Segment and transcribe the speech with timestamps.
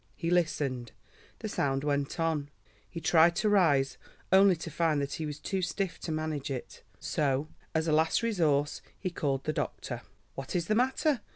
[0.15, 0.93] He listened;
[1.41, 2.49] the sound went on.
[2.89, 3.99] He tried to rise,
[4.31, 6.81] only to find that he was too stiff to manage it.
[6.99, 10.01] So, as a last resource, he called the doctor.
[10.33, 11.21] "What is the matter?"